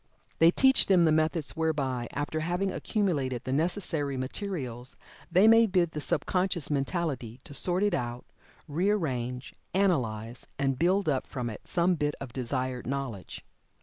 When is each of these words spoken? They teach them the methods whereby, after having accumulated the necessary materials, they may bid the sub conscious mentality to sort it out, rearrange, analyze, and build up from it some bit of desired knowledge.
They 0.39 0.49
teach 0.49 0.87
them 0.87 1.05
the 1.05 1.11
methods 1.11 1.51
whereby, 1.51 2.07
after 2.11 2.39
having 2.39 2.71
accumulated 2.71 3.43
the 3.43 3.53
necessary 3.53 4.17
materials, 4.17 4.95
they 5.31 5.47
may 5.47 5.67
bid 5.67 5.91
the 5.91 6.01
sub 6.01 6.25
conscious 6.25 6.71
mentality 6.71 7.39
to 7.43 7.53
sort 7.53 7.83
it 7.83 7.93
out, 7.93 8.25
rearrange, 8.67 9.53
analyze, 9.75 10.47
and 10.57 10.79
build 10.79 11.07
up 11.07 11.27
from 11.27 11.51
it 11.51 11.67
some 11.67 11.93
bit 11.93 12.15
of 12.19 12.33
desired 12.33 12.87
knowledge. 12.87 13.45